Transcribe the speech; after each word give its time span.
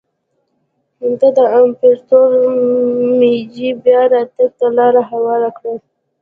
دا 1.19 1.27
د 1.37 1.39
امپراتور 1.59 2.29
مېجي 3.19 3.69
بیا 3.83 4.01
راتګ 4.11 4.49
ته 4.59 4.67
لار 4.77 4.95
هواره 5.11 5.49
کړه. 5.57 5.73